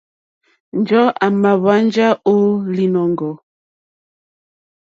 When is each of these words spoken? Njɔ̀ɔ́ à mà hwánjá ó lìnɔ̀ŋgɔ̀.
Njɔ̀ɔ́ 0.79 1.15
à 1.23 1.25
mà 1.41 1.51
hwánjá 1.61 2.07
ó 2.29 2.33
lìnɔ̀ŋgɔ̀. 2.75 3.33